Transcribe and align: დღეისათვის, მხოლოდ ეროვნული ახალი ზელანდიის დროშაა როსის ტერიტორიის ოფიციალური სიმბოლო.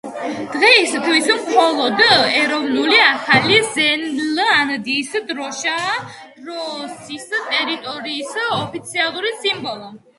დღეისათვის, 0.53 1.27
მხოლოდ 1.41 2.01
ეროვნული 2.05 2.97
ახალი 3.09 3.61
ზელანდიის 3.75 5.13
დროშაა 5.31 5.95
როსის 6.51 7.33
ტერიტორიის 7.39 8.37
ოფიციალური 8.61 9.39
სიმბოლო. 9.47 9.97